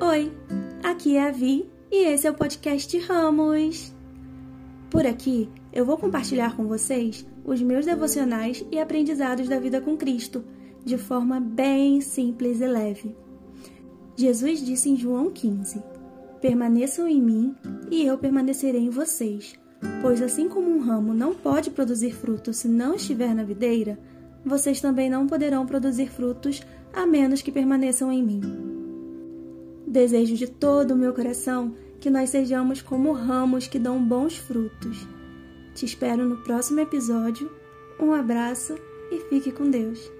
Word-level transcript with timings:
Oi, 0.00 0.30
aqui 0.80 1.16
é 1.16 1.26
a 1.26 1.32
Vi 1.32 1.68
e 1.90 2.04
esse 2.04 2.24
é 2.24 2.30
o 2.30 2.34
podcast 2.34 2.96
Ramos. 2.98 3.92
Por 4.88 5.04
aqui 5.04 5.48
eu 5.72 5.84
vou 5.84 5.98
compartilhar 5.98 6.54
com 6.54 6.68
vocês 6.68 7.26
os 7.44 7.60
meus 7.60 7.84
devocionais 7.84 8.64
e 8.70 8.78
aprendizados 8.78 9.48
da 9.48 9.58
vida 9.58 9.80
com 9.80 9.96
Cristo, 9.96 10.44
de 10.84 10.96
forma 10.96 11.40
bem 11.40 12.00
simples 12.00 12.60
e 12.60 12.66
leve. 12.68 13.16
Jesus 14.14 14.64
disse 14.64 14.88
em 14.88 14.96
João 14.96 15.32
15: 15.32 15.82
Permaneçam 16.40 17.08
em 17.08 17.20
mim 17.20 17.56
e 17.90 18.06
eu 18.06 18.16
permanecerei 18.16 18.82
em 18.82 18.90
vocês. 18.90 19.54
Pois 20.00 20.22
assim 20.22 20.48
como 20.48 20.70
um 20.70 20.78
ramo 20.78 21.12
não 21.12 21.34
pode 21.34 21.72
produzir 21.72 22.14
frutos 22.14 22.58
se 22.58 22.68
não 22.68 22.94
estiver 22.94 23.34
na 23.34 23.42
videira, 23.42 23.98
vocês 24.44 24.80
também 24.80 25.10
não 25.10 25.26
poderão 25.26 25.66
produzir 25.66 26.08
frutos 26.08 26.62
a 26.92 27.04
menos 27.04 27.42
que 27.42 27.50
permaneçam 27.50 28.12
em 28.12 28.22
mim. 28.22 28.77
Desejo 29.88 30.36
de 30.36 30.46
todo 30.46 30.92
o 30.92 30.96
meu 30.96 31.14
coração 31.14 31.74
que 31.98 32.10
nós 32.10 32.28
sejamos 32.28 32.82
como 32.82 33.12
ramos 33.12 33.66
que 33.66 33.78
dão 33.78 34.02
bons 34.04 34.36
frutos. 34.36 35.08
Te 35.74 35.86
espero 35.86 36.26
no 36.26 36.36
próximo 36.44 36.80
episódio. 36.80 37.50
Um 37.98 38.12
abraço 38.12 38.74
e 39.10 39.18
fique 39.30 39.50
com 39.50 39.70
Deus. 39.70 40.10